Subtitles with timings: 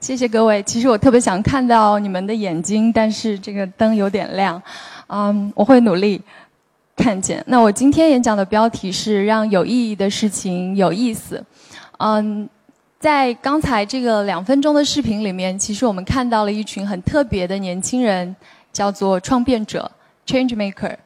[0.00, 0.62] 谢谢各位。
[0.62, 4.60] 其实我特别想看到你们的眼睛，但是这个灯有点亮。
[5.08, 6.18] 嗯，我会努力
[6.96, 7.44] 看见。
[7.46, 11.44] 那我今天演讲的标题是“让有意义的事情有意思”。
[12.00, 12.48] 嗯，
[12.98, 18.34] 在刚才这个两分钟的视频里面，其实我们看到了一群很特别的年轻人，
[18.72, 19.90] 叫做创变者
[20.26, 20.96] （Change Maker）。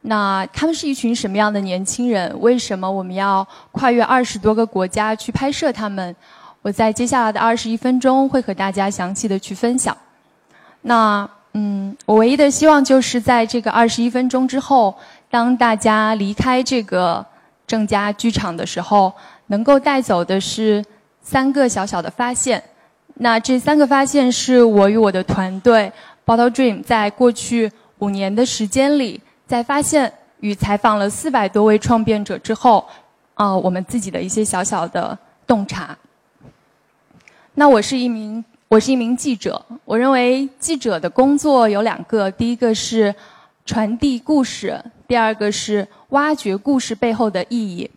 [0.00, 2.34] 那他们是一群什么样的年轻人？
[2.40, 6.16] 为什么我们要跨越二十多个国家去拍摄他们？
[6.62, 9.96] 我在接下来的二十一分钟会和大家详细的去分享。
[10.82, 14.94] 那嗯，我唯一的希望就是在这个二十一分钟之后，
[15.30, 17.24] 当大家离开这个
[17.66, 19.12] 正佳剧场的时候，
[19.46, 20.84] 能够带走的是
[21.22, 22.62] 三个小小的发现。
[23.14, 25.90] 那这三个发现是我与我的团队
[26.24, 32.86] Bottle Dream 在过去五年的时间里，在发现与采访了四百多位创变者之后，
[33.34, 35.96] 啊，我们自己的一些小小的洞察。
[37.58, 43.12] 那我是一名我是一名记者，我认为记者的工作有两个，第一个是
[43.66, 47.90] 传递故事，第二个是挖掘故事背后的意义。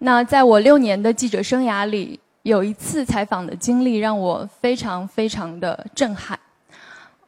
[0.00, 6.38] 那在我六年的记者生涯里，有一次采访的经历让我非常非常的震撼。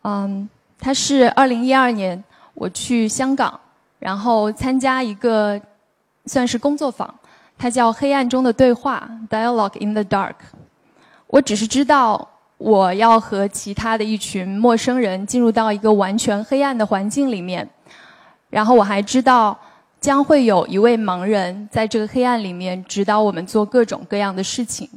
[0.03, 0.47] 嗯，
[0.79, 2.23] 它是二零一二年
[2.53, 3.59] 我去香港，
[3.99, 5.59] 然后参加一个
[6.27, 7.15] 算是工作坊，
[7.57, 10.35] 它叫《黑暗中的对话》（Dialogue in the Dark）。
[11.29, 17.69] 我只是知道，我要和其他的一群陌生人进入到一个完全黑暗的环境里面，
[18.49, 19.59] 然后我还知道
[20.01, 24.89] 将会有一位盲人在这个黑暗里面指导我们做各种各样的事情，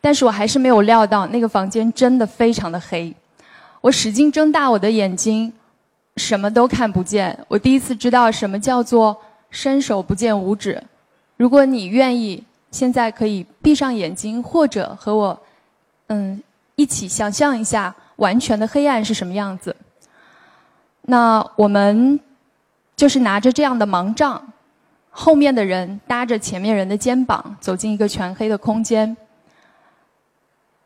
[0.00, 3.12] 但是我还是没有料到那个房间真的非常的黑，
[3.80, 5.52] 我使劲睁大我的眼睛，
[6.16, 7.36] 什么都看不见。
[7.48, 9.16] 我第一次知道什么叫做
[9.50, 10.80] 伸手不见五指。
[11.36, 12.44] 如果你愿意。
[12.72, 15.40] 现在可以闭上眼睛，或者和我，
[16.08, 16.42] 嗯，
[16.74, 19.76] 一起想象一下完全的黑暗是什么样子。
[21.02, 22.18] 那我们
[22.96, 24.42] 就是拿着这样的盲杖，
[25.10, 29.16] 后面的人搭着前面人的肩膀，走进一个全黑的空间。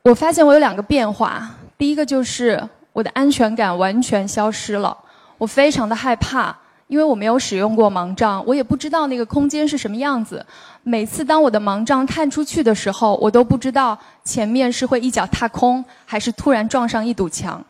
[0.02, 4.96] 我发现我有两个变化，第一个就是我的安全感完全消失了，
[5.38, 6.56] 我非常的害怕。
[6.88, 10.44] 因为我没有使用过盲杖，我也不知道那个空间是什么样子。
[10.84, 17.64] 每次当我的盲杖探出去的时候，我都不知道前面是会一脚踏空，还是突然撞上一堵墙。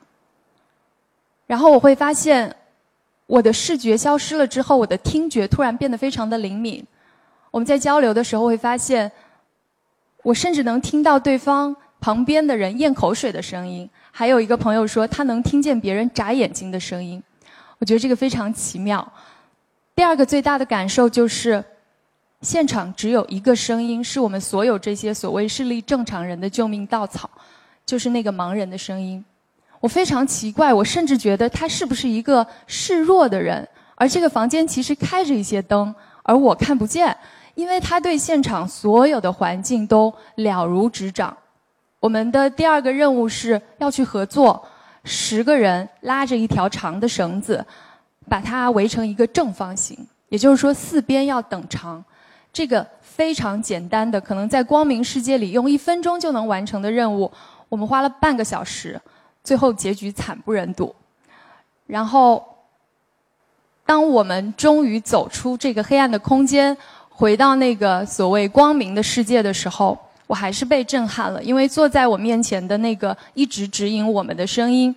[1.47, 2.55] 然后我会发现，
[3.27, 6.85] 我的视觉消失了之后，我的听觉突然变得非常的灵敏。
[7.51, 9.11] 我们在交流的时候会发现，
[10.23, 13.89] 我甚至能听到对方旁边的人咽口水的声音。
[14.11, 17.23] 还有一个朋友说，他能听见别人眨眼睛的声音。
[17.79, 19.07] 我觉得这个非常奇妙。
[19.95, 21.63] 第二个最大的感受就是，
[22.43, 27.31] 现场只有一个声音，是我们所有这些所谓视力正常人的救命稻草，
[27.85, 29.25] 就是那个盲人的声音。
[29.81, 33.67] 我非常奇怪，我甚至觉得他是不是一个示弱的人？
[33.95, 37.17] 而这个房间其实开着一些灯，而我看不见，
[37.55, 41.37] 因为他对现场所有的环境都了如指掌。
[42.01, 44.67] 我们的第二个任务是要去合作。
[45.09, 47.65] 十个人拉着一条长的绳子，
[48.29, 49.97] 把它围成一个正方形，
[50.29, 52.05] 也就是说四边要等长。
[52.53, 57.31] 这个非常简单的，可能在光明世界里用一分钟就能完成的任务，
[57.69, 59.01] 我们花了半个小时，
[59.45, 60.93] 最后结局惨不忍睹。
[61.87, 62.45] 然后，
[63.85, 66.77] 当我们终于走出这个黑暗的空间，
[67.09, 69.97] 回到那个所谓光明的世界的时候。
[70.27, 74.95] 我还是被震撼了，因为坐在我面前的那个一直指引我们的声音，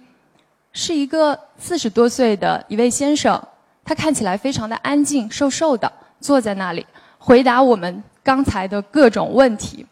[0.73, 3.41] 是一个四十多岁的一位先生，
[3.85, 6.85] 他看起来非常的安静，瘦瘦的，坐在那里
[7.17, 9.85] 回答我们刚才的各种问题。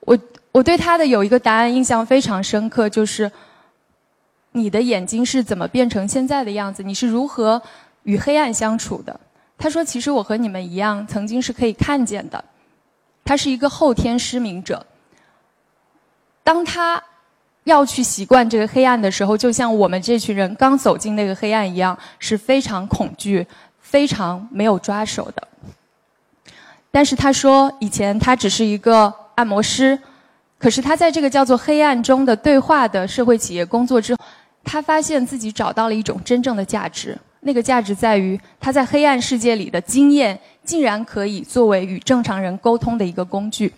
[0.00, 0.18] 我
[0.52, 3.30] 我对他的有一个答案印象非常深刻，就是
[4.52, 6.82] 你的眼睛是怎么变成现在的样子？
[6.82, 7.60] 你是如何
[8.04, 9.18] 与黑暗相处的？
[9.58, 12.44] 他说：“其实我和你们一样，曾经是可以看见的。”
[13.26, 14.86] 他是一个后天失明者。
[16.44, 17.02] 当他
[17.64, 23.44] 要去习惯这个黑暗的时候，就像我们这群人刚走进那个黑暗一样，是非常恐惧、
[23.80, 25.48] 非常没有抓手的。
[26.92, 29.98] 但是他说，以前他只是一个按摩师，
[30.56, 34.20] 可是他在这个叫做“黑暗中的对话”的社会企业工作之后，
[34.62, 37.18] 他发现自己找到了一种真正的价值。
[37.40, 43.72] 那个价值在于他在黑暗世界里的经验，竟然可以作为与正常人沟通的一个工具。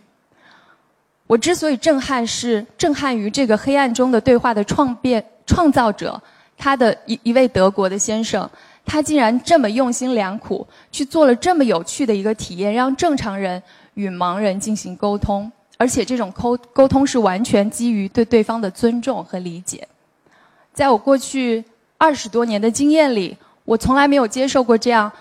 [1.27, 6.19] 我之所以震撼，是震撼于这个黑暗中的对话的创变创造者，
[6.57, 8.49] 他的一一位德国的先生，
[8.87, 13.63] 他竟然这么用心良苦，去做了这么有趣的一个体验，让正常人
[13.93, 19.87] 与盲人进行沟通，而且这种沟沟通是完全基于对对方的尊重和理解。
[20.73, 21.63] 在我过去
[21.99, 23.37] 二十多年的经验里，
[23.69, 25.12] 我从来没有接受过这样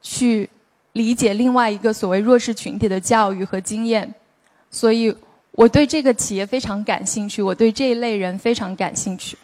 [0.00, 0.48] 去
[0.92, 4.14] 理解另外一个所谓弱势群体的教育和经验，
[4.70, 5.14] 所以
[5.50, 9.36] 我对这个企业非常感兴趣，我对这一类人非常感兴趣。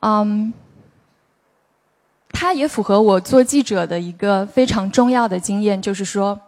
[0.00, 0.52] 嗯。
[2.36, 6.38] 它也符合我做记者的一个非常重要的经验，就是说，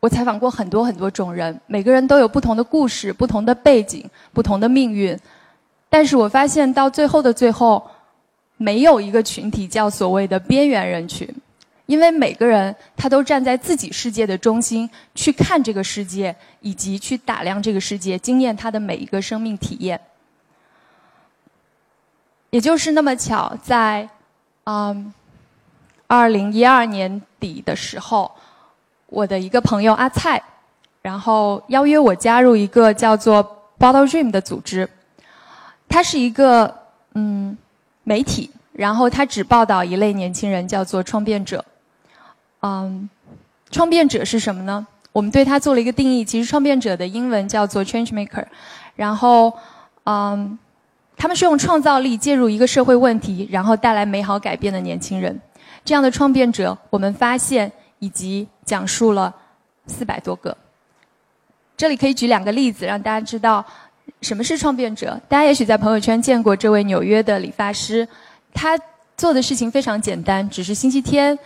[0.00, 5.16] 我采访过很多很多种人，每个人都有不同的故事、不同的背景、不同的命运，
[5.90, 7.86] 但是我发现到最后的最后，
[8.64, 11.28] 没有一个群体叫所谓的边缘人群，
[11.84, 20.00] 因为每个人他都站在自己世界的中心去看这个世界，以及去打量这个世界，经验他的每一个生命体验，
[22.48, 24.08] 也就是那么巧在。
[24.66, 25.12] 嗯，
[26.06, 28.32] 二零一二年底的时候，
[29.08, 30.42] 我的一个朋友阿蔡，
[31.02, 33.44] 然后邀约我加入一个叫做
[33.78, 34.88] Bottle Dream 的组织。
[35.86, 36.74] 它是一个
[37.12, 37.54] 嗯
[38.04, 41.64] 媒体，然后它只报道一类年轻人，叫做创变者。
[42.60, 43.10] 嗯，
[43.70, 44.86] 创变者是什么呢？
[45.10, 46.24] 我们对它做了一个定义。
[46.24, 48.46] 其实创变者的英文叫做 Change Maker。
[48.94, 49.52] 然后
[50.04, 50.58] 嗯。
[51.16, 55.40] 他们是用创造力介入一个社会问题，然后带来美好改变的年轻人。
[55.84, 59.32] 这样的创变者，我们发现以及讲述了
[59.86, 60.54] 四百多个。
[61.76, 63.64] 这里可以举两个例子，让大家知道
[64.24, 65.20] 什么是创变者。
[65.28, 68.08] 大家也许在朋友圈见过这位纽约的理发师，
[68.54, 68.78] 他
[69.16, 71.38] 做的事情非常简单，只是星期天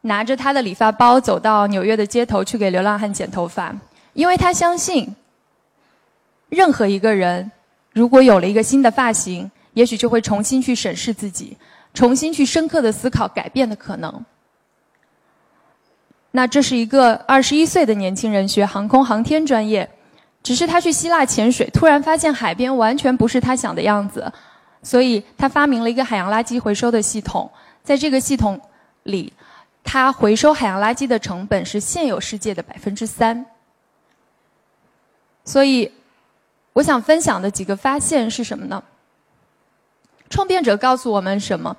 [0.00, 3.74] 拿着他的理发包走到纽约的街头去给流浪汉剪头发，
[4.14, 5.08] 因为他相信
[6.48, 7.50] 任何一个人。
[7.94, 11.56] 如果有了一个新的发型，也许就会重新去审视自己，
[11.94, 14.24] 重新去深刻的思考改变的可能。
[16.30, 19.88] 那这是一个二十一岁的年轻人学航空航天专业，
[20.42, 24.32] 只是他去希腊潜水，突然发现海边完全不是他想的样子，
[24.82, 27.50] 所以他发明了一个海洋垃圾回收的系统。
[27.82, 28.60] 在这个系统
[29.04, 29.32] 里，
[29.82, 33.46] 他回收海洋垃圾的成本是现有世界的百分之三，
[35.44, 35.90] 所以。
[36.74, 38.82] 我想分享的几个发现是什么呢？
[40.30, 41.76] 创变者告诉我们什么？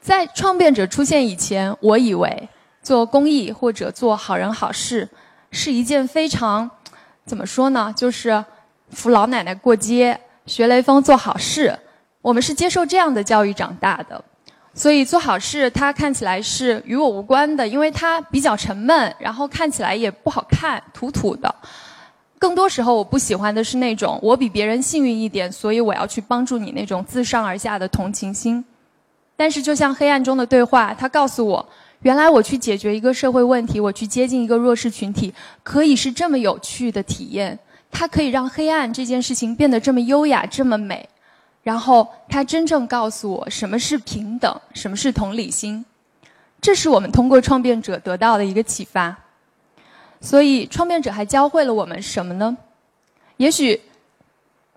[0.00, 2.48] 在创变者出现以前，我以为
[2.82, 5.06] 做公益或者做好人好事
[5.50, 6.70] 是一件非常
[7.30, 7.94] 怎么说呢？
[7.96, 8.44] 就是
[8.90, 11.78] 扶老奶奶过街、学雷锋做好事。
[12.20, 14.20] 我们是接受这样的教育长大的，
[14.74, 21.54] 所以做好事它看起来是与我无关的，因为它比较沉闷，然后看起来也不好看，土土的。
[22.36, 28.64] 更多时候，我不喜欢的是那种我比别人幸运一点，所以我要去帮助你那种自上而下的同情心。
[29.36, 31.64] 但是，就像黑暗中的对话，它告诉我，
[32.02, 37.58] 原来我去解决一个社会问题，我去接近一个弱势群体，可以是这么有趣的体验。
[37.90, 41.08] 它可以让黑暗这件事情变得这么优雅、这么美。
[41.62, 45.84] 然后，它真正告诉我什么是平等，什么是同理心。
[46.60, 49.14] 这是我们通过创变者得到的一个启发。
[50.22, 52.56] 所以，创变者还教会了我们什么呢？
[53.36, 53.78] 也许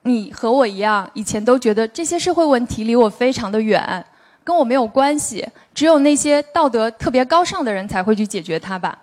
[0.02, 4.06] 你和我一样，以前都觉得这些社会问题离我非常的远，
[4.44, 8.98] 跟我没有关系，只有那些道德特别高尚的人才会去解决它吧。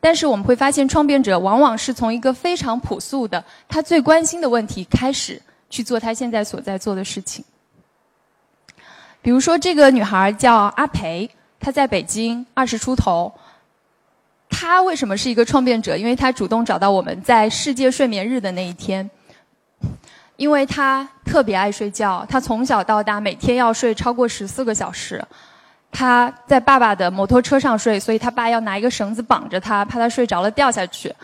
[0.00, 5.40] 但是我们会发现，创变者往往是从一个非常朴素的、他最关心的问题开始
[5.70, 7.42] 去做他现在所在做的事情。
[9.22, 13.32] 比如说，这个女孩叫阿培，她在北京，二十出头。
[14.50, 15.96] 她为什么是一个创变者？
[15.96, 19.08] 因为她主动找到我们在世界睡眠日的那一天，
[20.36, 25.24] 因为他特别爱睡觉，他从小到大每天要睡超过十四个小时。
[25.90, 31.14] 他在爸爸的摩托车上睡，所以他爸要拿一个绳子绑着他，怕他睡着了掉下去。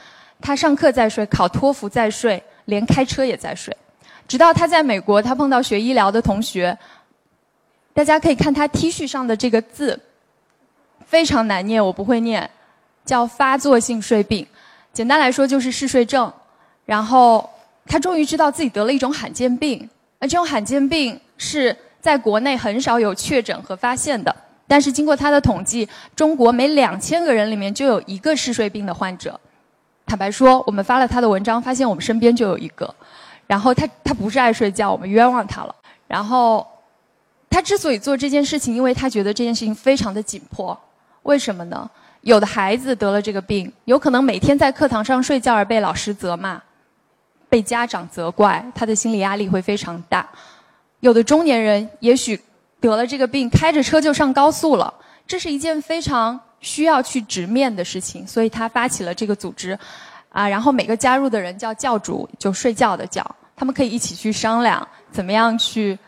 [0.41, 3.77] 他上课在睡，考托福在睡，连开车也在睡。
[4.29, 6.79] 直到他在美国，他碰到学医疗的同学，
[7.93, 9.99] 大家可以看他 T 恤上的这个字，
[11.05, 12.49] 非常难念，我不会念。
[13.05, 14.47] 叫发作性睡病，
[14.93, 16.33] 简单来说就是嗜睡症。
[16.85, 17.51] 然后
[17.87, 24.35] 他终于知道自己得了一种罕见病，而这种罕见病是在国内很少有确诊和发现的。
[24.67, 29.39] 但是经过他的统计，中国每两千个人里面就有一个嗜睡病的患者。
[30.07, 32.95] 坦白说，我们发了他的文章，发现我们身边就有一个。
[33.47, 35.75] 然后他他不是爱睡觉，我们冤枉他了。
[36.07, 36.67] 然后
[37.49, 40.79] 他之所以做这件事情，因为他觉得这件事情非常的紧迫。
[41.23, 41.91] 为什么呢？
[42.23, 46.61] 有的孩子得了这个病，有可能每天在课堂上睡觉而被老师责骂，
[47.51, 50.27] 被家长责怪，他的心理压力会非常大。
[51.01, 52.41] 有的中年人也许
[52.81, 54.95] 得了这个病，开着车就上高速了，
[55.27, 59.79] 这是一件非常需要去直面的事情，所以他发起了这个组织。
[60.31, 65.99] 啊，然后每个加入的人叫教主，就睡觉的觉，他们可以一起去商量怎么样去，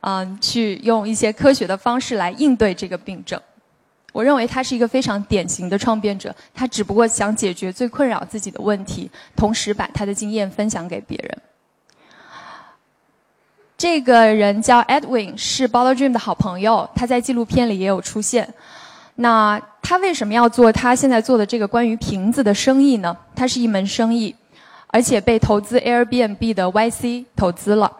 [0.00, 3.40] 嗯，去用一些科学的方式来应对这个病症。
[4.12, 11.38] 我认为他是一个非常典型的创变者，他只不过想解决最困扰自己的问题，同时把他的经验分享给别人。
[13.78, 18.52] 这个人叫 Edwin，是 Bottle Dream 的好朋友，他在纪录片里也有出现。
[19.14, 23.16] 那他为什么要做他现在做的这个关于瓶子的生意呢？
[23.34, 24.34] 它是一门生意，
[24.88, 27.90] 而且被投资 Airbnb 的 YC 投资了，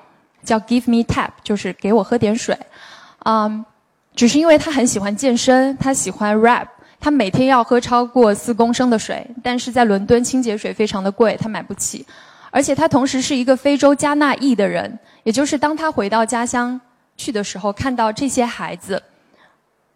[0.45, 2.59] 叫 Give Me Tap，就是给我喝点水。
[3.25, 3.65] 嗯。
[4.15, 6.67] 只是因为他很喜欢健身，他喜欢 rap，
[6.99, 12.05] 他每天要喝超过四公升的水，但是在伦敦清洁水非常的贵，他买不起。
[12.51, 16.79] 而且他同时是一个非洲加纳裔的人，也就是当他回到家乡
[17.17, 19.01] 去的时候，看到这些孩子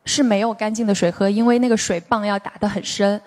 [0.05, 3.21] 是没有干净的水喝，因为那个水泵要打得很深，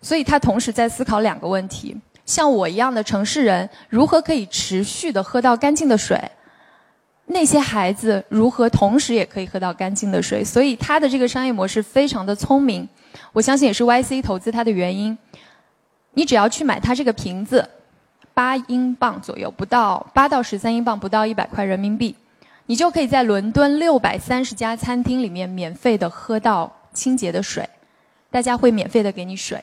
[0.00, 1.96] 所以他同时在思考两个问题：
[2.26, 6.20] 像我一样的城市人，如何可以持续的喝到干净的水？
[7.32, 10.44] 那些孩子如何同时也可以喝到干净的水？
[10.44, 12.88] 所以他的这个商业模式非常的聪明，
[13.32, 15.16] 我相信也是 YC 投资他的原因。
[16.14, 17.68] 你只要去买它这个瓶子，
[18.34, 22.14] 八英镑左右，不到八到十三英镑，不到一百块人民币，
[22.66, 27.68] 你就可以在伦敦六百三十家餐厅里面免费的喝到清洁的水，
[28.30, 29.62] 大家会免费的给你水。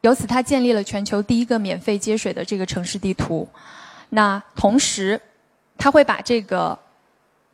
[0.00, 3.46] 由此，他建立了全球第一个免费接水的这个城市地图。
[4.08, 5.20] 那同时。
[5.80, 6.78] 他会把这个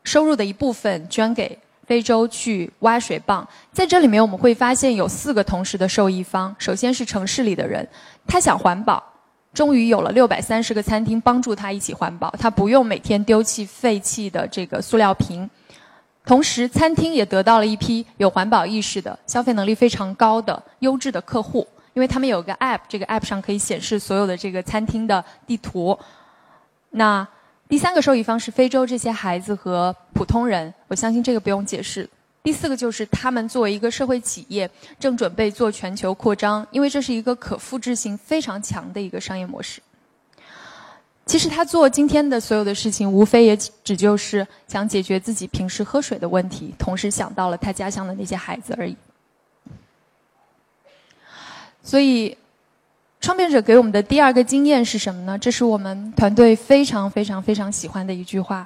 [0.03, 1.57] 收入的一部分捐给
[1.87, 3.47] 非洲去挖水泵。
[3.73, 6.55] 在这里面，我们会发现有四个同时的受益方。
[6.59, 7.89] 首先是城市里的人，
[8.27, 9.01] 他想环保，
[9.55, 15.49] 终于有了六百三十个餐厅帮助他一起环保，他不用每天丢弃废弃的这个塑料瓶。
[16.25, 21.65] 同时，餐厅也得到了一批有环保意识的、消费能力非常高的优质的客户，
[21.95, 25.97] 因为他们有个 App，这个 App 上可以显示所有的这个餐厅的地图。
[26.91, 27.27] 那
[27.69, 32.09] 第三个受益方是非洲这些孩子和普通人，我相信这个不用解释。
[32.43, 34.71] 第四个就是他们作为一个社会企业，
[35.01, 39.83] 正准备做全球扩张，因为这是一个可复制性非常强的一个商业模式。
[41.25, 48.97] 其实他做今天的所有的事情，无非也只就是想解决自己平时喝水的问题，同时想到了他家乡的那些孩子而已。
[51.83, 52.39] 所以。
[53.27, 55.37] 创变者给我们的第二个经验是什么呢？
[55.37, 58.65] 这是我们团队非常非常非常喜欢的一句话，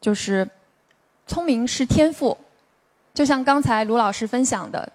[0.00, 0.44] 就是
[1.28, 2.36] “聪明是天赋”。
[3.14, 4.92] 就像刚才卢老师分享的，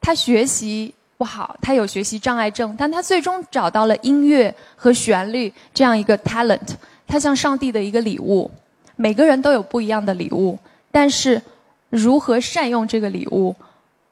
[0.00, 6.74] 他学习不好，他有学习障碍症，但他最终找到了音乐和旋律这样一个 talent，
[7.06, 8.50] 他像上帝的一个礼物。
[8.96, 10.58] 每个人都有不一样的礼物，
[10.90, 11.40] 但是
[11.88, 13.54] 如何善用这个礼物？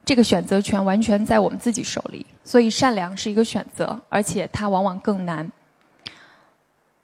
[0.05, 5.49] 这个选择权完全在我们自己手里，所以善良是一个选择，而且它往往更难。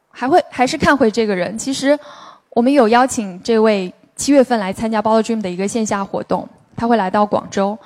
[0.10, 2.00] 还会还是看回这个人，其实
[2.52, 7.78] 我们有邀请这位七月份来参加 Ball Dream 的一个线下活动，他会来到广州，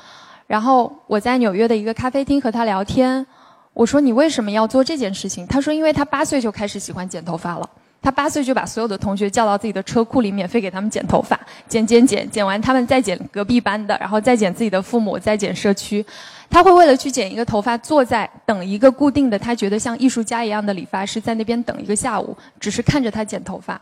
[0.48, 3.26] 然后我在纽约的一个咖啡厅和他聊天，
[3.74, 5.46] 我说你为什么要做这件事情？
[5.48, 7.70] 他说因为他八岁就开始喜欢剪头发了。
[8.02, 11.38] 他八岁就把所有的同学叫到自己的车库里，免费给他们剪头发，
[11.68, 16.04] 剪剪剪，剪完他们再剪隔壁班的，然后再剪自己的父母，再剪社区。
[16.50, 23.80] 他会为了去剪一个头发，坐在等一个固定的，他觉得像艺术家一样的理发师，在那边等一个下午，只是看着他剪头发。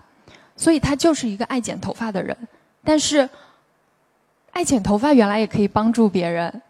[0.56, 2.36] 所以他就是一个爱剪头发的人。
[2.84, 3.30] 但是，
[4.52, 6.62] 爱剪头发原来也可以帮助别人。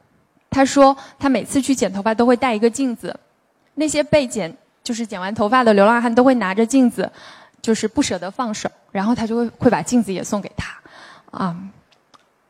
[0.49, 3.17] 他说他每次去剪头发都会带一个镜子，
[3.75, 4.53] 那些被剪。
[4.83, 7.11] 就是剪完头发的流浪汉都会拿着镜子，
[7.61, 10.79] 就是不舍得放手，然后他就会会把镜子也送给他，
[11.31, 11.57] 啊，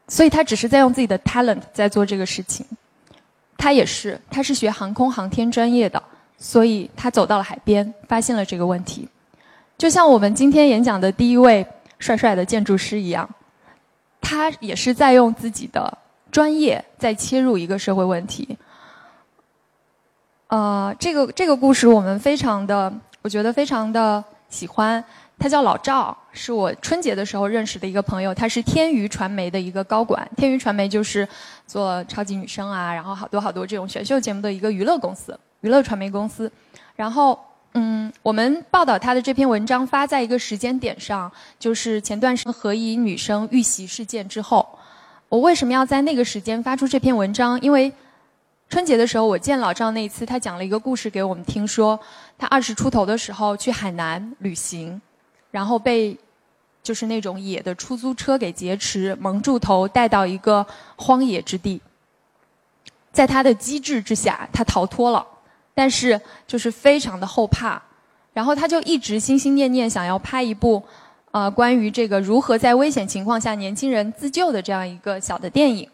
[0.07, 2.65] 所以他只是在用自己的 talent 在做这个事情。
[3.57, 6.01] 他也是，他是学航空航天专业的，
[6.37, 9.09] 所以他走到了海边，发现了这个问题。
[9.77, 11.65] 就像我们今天演讲的第一位
[11.97, 13.27] 帅帅的建筑师一样，
[14.21, 15.97] 他也是在用自己的
[16.31, 18.57] 专业在切入一个社会问题。
[20.49, 25.03] 呃，这个这个故事我们非常的，我觉得非常的喜欢。
[25.39, 28.33] 他叫老赵，是我春节的时候认识的一个朋友。
[28.33, 30.27] 他是天娱传媒的一个高管。
[30.35, 31.27] 天娱传媒就是
[31.67, 36.51] 做超级女声啊，然后好多好多这种选秀节目的一个娱乐公司，娱乐传媒公司。
[36.95, 37.39] 然后，
[37.75, 44.67] 嗯，我们报道他的这篇文章发在一个时间点上，就是前段时间何以女生遇袭事件之后。
[45.29, 47.61] 我为什么要在那个时间发出这篇文章？
[47.61, 47.93] 因为。
[48.69, 51.97] 春节的时候，我见老赵那一次，他讲了一个故事给我们听，说
[52.37, 55.01] 他二十出头的时候去海南旅行，
[55.51, 56.17] 然后被
[56.83, 60.65] 就是那种野的出租车给劫持，蒙住头带到一个
[60.97, 61.81] 荒野之地。
[63.13, 65.25] 在他的机智之下，他逃脱了，
[65.73, 67.81] 但是就是非常的后怕，
[68.33, 70.83] 然后他就一直心心念念想要拍一部，
[71.31, 75.89] 呃，关于这个如何在危险情况下年轻人自救的这样一个小的电影。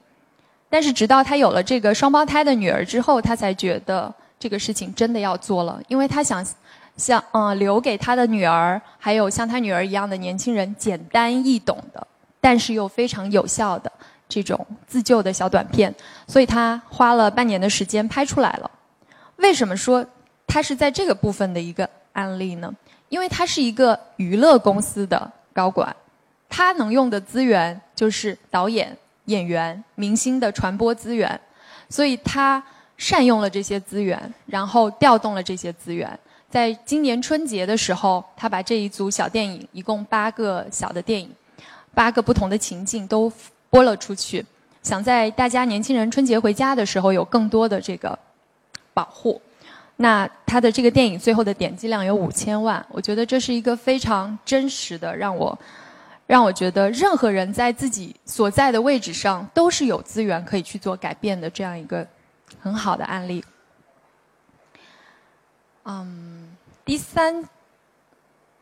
[0.73, 6.43] 但是直到他有了这个双胞胎的女儿之后，他才觉得这个事情真的要做了，因为他想，
[6.97, 12.07] 像嗯留给他的女儿，还有像他女儿一样的年轻人，简单易懂的，
[12.41, 13.91] 但是又非常有效的
[14.27, 15.93] 这种自救的小短片，
[16.27, 18.71] 所以他花了半年的时间拍出来了。
[19.35, 20.03] 为什么说
[20.47, 22.73] 他是在这个部分的一个案例呢？
[23.09, 25.95] 因为他是一个娱乐公司的高管，
[26.49, 28.97] 他能用的资源就是导演。
[29.25, 31.39] 演员、明星的传播资源，
[31.89, 32.61] 所以他
[32.97, 36.19] 善用了这些资源，然后调动了这些资源。
[36.49, 41.31] 在今年春节的时候，他把这一组小电影，一共八个小的电影，
[41.93, 43.31] 八个不同的情境都
[43.69, 44.45] 播了出去，
[44.83, 48.17] 想在大家年轻人春节回家的时候有更多的这个
[48.93, 49.41] 保护。
[49.95, 55.57] 那他的这个电影最后的点击量有五千万，我觉得这是一个非常真实的，让我。
[56.25, 62.07] 让我觉得，任何人在自己所在的位置上都是有资源可以去做改变的，这样一个
[62.59, 63.43] 很好的案例。
[65.83, 66.47] 嗯，
[66.85, 67.43] 第三，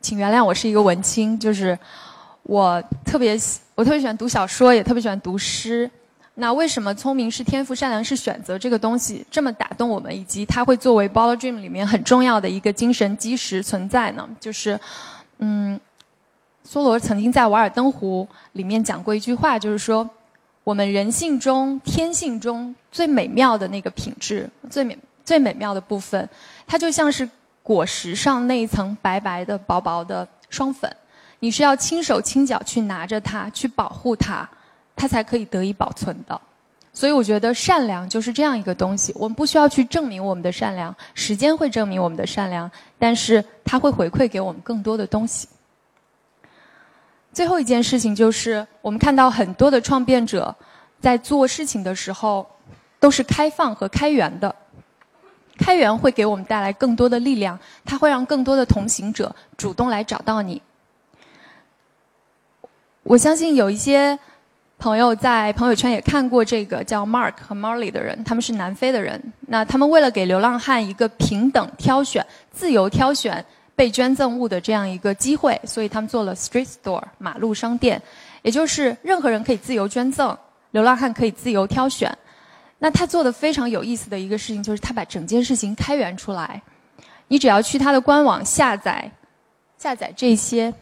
[0.01, 1.77] 请原谅我是一个文青，就是
[2.41, 3.39] 我特别
[3.75, 5.89] 我特别喜欢读小说，也特别喜欢读诗。
[6.33, 14.27] 那为什么聪明是天赋，善良是选择这个东西这么打动我们，以及它会作为《b a l l Dream》里面很重要的一个精神基石存在呢？
[14.39, 14.79] 就是，
[15.37, 15.79] 嗯。
[16.67, 20.07] 梭罗曾经在《瓦尔登湖》里面讲过一句话，就是说，
[20.63, 26.29] 我们人性中、天性中最美妙的那个品质，最美、最美妙的部分，
[26.67, 27.27] 它就像是
[27.63, 30.89] 果实上那一层白白的、薄薄的霜粉，
[31.39, 34.47] 你是要轻手轻脚去拿着它，去保护它，
[34.95, 36.39] 它才可以得以保存的。
[36.93, 39.13] 所以，我觉得善良就是这样一个东西。
[39.15, 45.47] 我们不需要去证明我们的善良，时间会证明我们的善良，但是它会回馈给我们更多的东西。
[47.33, 50.53] 最后一件事情就是，我们看到很多的创变者
[50.99, 52.45] 在做事情的时候
[52.99, 54.53] 都是开放和开源的。
[55.57, 60.61] 开源会给我们带来更多的力量，它会让更多的同行者主动来找到你。
[63.03, 64.17] 我相信有一些
[64.77, 69.21] 朋友在朋友圈也看过这个叫 Mark 和 Molly 的人，他们是南非的人。
[69.47, 73.45] 那他们为了给流浪汉一个平等挑选、自由挑选。
[73.75, 78.01] 被捐赠物的这样一个机会，所以他们做了 street store 马路商店，
[78.41, 80.37] 也就是任何人可以自由捐赠，
[80.71, 82.15] 流浪汉可以自由挑选。
[82.77, 86.61] 那他做的非常有意思的一个事情，就是他把整件事情开源出来。
[87.27, 89.09] 你只要去他的官网下载，
[89.77, 90.73] 下载这些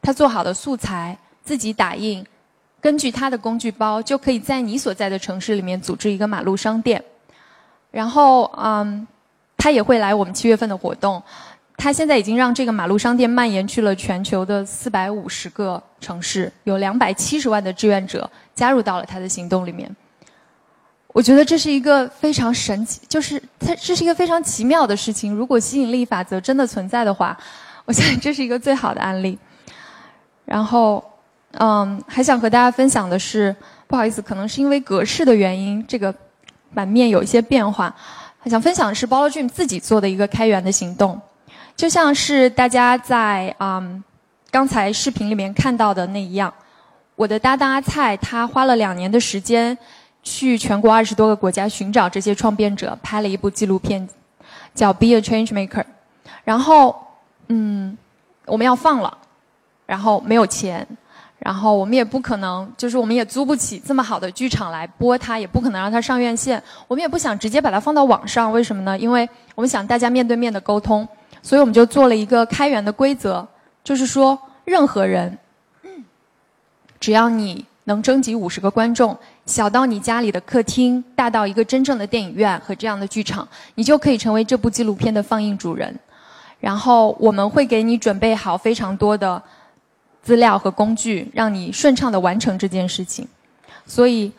[0.00, 2.24] 他做好的素材，自己打印，
[2.80, 7.04] 根据他的工具包，就可以在你所在的城市里面组织一个马路商店。
[7.90, 9.06] 然后，嗯，
[9.56, 11.22] 他也会来我们七月份的活动。
[11.76, 19.94] 他现在已经让这个马路商店蔓延去了全球的四百五十个城市，有两百七十万的志愿者加入到了他的行动里面。
[21.08, 25.32] 我觉得这是一个非常神奇，就是它这是一个非常奇妙的事情。
[25.32, 27.38] 如果吸引力法则真的存在的话，
[27.84, 29.38] 我想这是一个最好的案例。
[30.44, 31.04] 然后，
[31.52, 33.54] 嗯，还想和大家分享的是，
[33.86, 36.12] 不好意思，可能是因为格式的原因，这个
[36.74, 37.94] 版面有一些变化。
[38.46, 41.20] 想分享的是 b o l l Dream 自己做的一个开源的行动。
[41.76, 44.02] 就像是大家在嗯
[44.50, 46.52] 刚才视频里面看到的那一样，
[47.16, 49.76] 我的搭档阿菜，他花了两年的时间，
[50.22, 54.08] 去全国二十多个国家寻找这些创变者，拍了一部纪录片，
[54.72, 55.82] 叫《Be a Change Maker》。
[56.44, 56.96] 然后，
[57.48, 57.98] 嗯，
[58.46, 59.18] 我们要放了，
[59.84, 60.86] 然后没有钱，
[61.40, 68.96] 然后我们也不可能，就是我们也租不起这么好的剧场来播它，也不可能让它上院线，我们也不想直接把它放到网上，为什么呢？
[68.96, 71.06] 因为我们想大家面对面的沟通。
[71.44, 73.46] 所以我们就做了一个开源的规则，
[73.84, 75.38] 就是说，任何人，
[76.98, 85.94] 只要你能征集五十个观众，小到你家里的客厅，大到一个真正的电影院和这样的剧场，你就可以成为这部纪录片的放映主人。
[86.60, 89.40] 然后我们会给你准备好非常多的
[90.22, 93.28] 资料和工具，让你顺畅的完成这件事情。
[93.84, 94.32] 所以，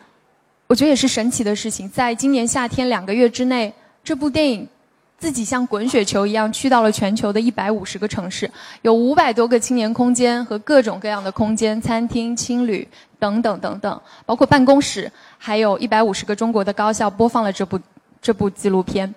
[0.66, 4.68] 我觉得也是神奇的事情，在今年夏天两个月之内，这部电影。
[5.18, 8.50] 自己像滚雪球一样去到了全球的一百五十个城市，
[8.82, 12.86] 有五百多个青年空间和各种各样的空间、餐厅、青旅
[13.18, 17.80] 等等等等，包括办公室，还有一百五十个中国的高校播放了这部
[18.20, 19.12] 这部纪录片。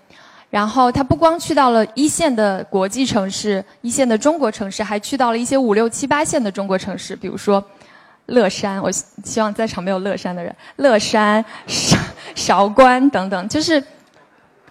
[0.49, 7.63] 然后他不光去到了一线的国际城市、一线的中国城市，还去到了一些五六七八线的中国城市，比如说
[8.27, 8.81] 乐山。
[8.81, 10.55] 我希望在场没有乐山的人。
[10.77, 11.97] 乐山、韶
[12.33, 13.83] 韶关等等，就是。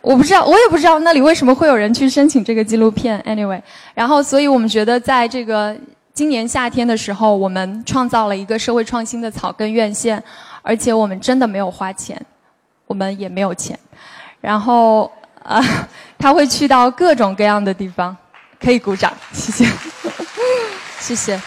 [0.09, 3.23] 我不知道，我也不知道那里为什么会有人去申请这个纪录片。
[3.27, 3.61] Anyway，
[3.92, 5.77] 然后所以我们觉得在这个
[6.14, 10.23] 今年夏天的时候，我们创造了一个社会创新的草根院线，
[10.62, 12.18] 而且我们真的没有花钱，
[12.87, 13.79] 我们也没有钱。
[14.40, 15.62] 然后啊，
[16.18, 18.16] 他会去到各种各样的地方，
[18.59, 19.66] 可以鼓掌，谢谢，
[21.01, 21.38] 谢谢。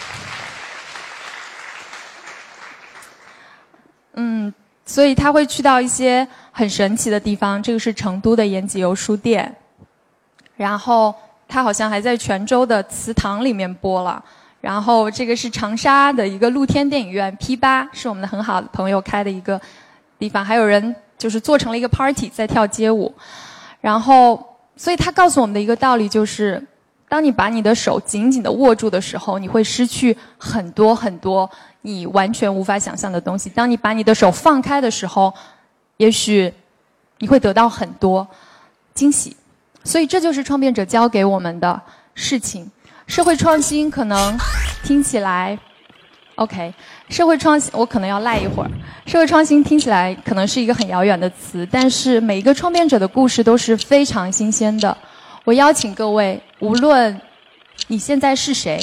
[4.14, 4.54] 嗯，
[4.92, 7.64] 所以他会去到一些很神奇的地方。
[7.64, 9.56] 这个是成都的延吉游书店，
[10.58, 11.16] 然后
[11.48, 14.22] 他好像还在泉州的祠堂里面播了。
[14.60, 19.60] 然后这个是长沙的一个露天电影院 P 八，是我们的很好的朋友开的一个
[20.20, 23.14] 地方，还有人就是做成了一个 party 在跳街舞。
[23.80, 26.62] 然后，所以他告诉我们的一个道理就是。
[27.12, 31.50] 当你把你的手紧紧的握住的时候，你会失去很多很多
[31.82, 33.50] 你完全无法想象的东西。
[33.50, 35.34] 当你把你的手放开的时候，
[35.98, 36.54] 也许
[37.20, 38.26] 你会得到很多
[38.94, 39.36] 惊喜。
[39.84, 41.82] 所以这就是创变者教给我们的
[42.16, 42.72] 事情。
[43.08, 44.38] 社会创新可能
[44.82, 45.60] 听起来
[46.36, 46.74] OK，
[47.10, 48.72] 社会创新我可能要赖一会儿。
[49.06, 54.98] 社会创新听起来可能是一个很遥远的词，但是每一个创变者的故事都是非常新鲜的。
[55.44, 57.20] 我邀请各位，无论
[57.88, 58.80] 你现在是谁，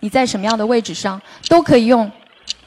[0.00, 2.10] 你在什么样的位置上，都可以用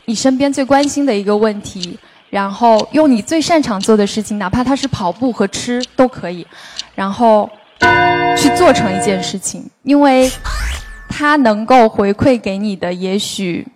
[0.06, 6.48] 你身边最关心的一个问题，然后用你最擅长做的事情，哪怕它是跑步和吃都可以，
[6.96, 7.50] 然后
[8.38, 10.32] 去做成一件事情，因为
[11.10, 13.68] 它能够回馈给你的，也许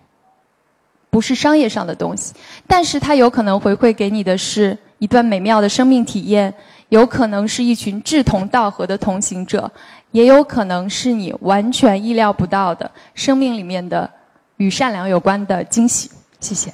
[1.09, 2.33] 不是商业上的东西，
[2.65, 6.53] 但是它有可能回馈给你的是一段美妙的生命体验。
[6.89, 9.69] 有可能是一群志同道合的同行者，
[10.11, 14.09] 也有可能是你完全意料不到的生命里面的
[14.57, 16.09] 与善良有关的惊喜。
[16.39, 16.73] 谢谢。